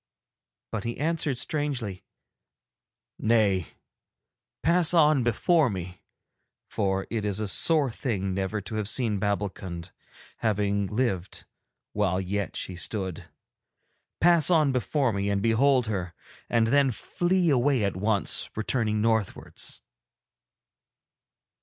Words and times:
But 0.71 0.83
he 0.83 0.97
answered 0.97 1.37
strangely: 1.37 2.03
'Nay, 3.19 3.67
pass 4.63 4.95
on 4.95 5.21
before 5.21 5.69
me, 5.69 6.01
for 6.71 7.05
it 7.11 7.23
is 7.23 7.39
a 7.39 7.47
sore 7.47 7.91
thing 7.91 8.33
never 8.33 8.61
to 8.61 8.75
have 8.77 8.89
seen 8.89 9.19
Babbulkund, 9.19 9.91
having 10.37 10.87
lived 10.87 11.45
while 11.93 12.19
yet 12.19 12.55
she 12.55 12.75
stood. 12.75 13.29
Pass 14.19 14.49
on 14.49 14.71
before 14.71 15.13
me 15.13 15.29
and 15.29 15.39
behold 15.43 15.85
her, 15.85 16.15
and 16.49 16.65
then 16.65 16.89
flee 16.91 17.51
away 17.51 17.83
at 17.83 17.95
once, 17.95 18.49
returning 18.55 19.01
northwards.' 19.03 19.83